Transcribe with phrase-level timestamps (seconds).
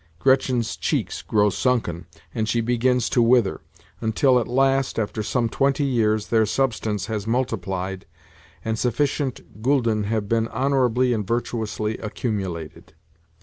[0.17, 3.61] Gretchen's cheeks grow sunken, and she begins to wither;
[4.01, 8.07] until at last, after some twenty years, their substance has multiplied,
[8.65, 12.95] and sufficient gülden have been honourably and virtuously accumulated.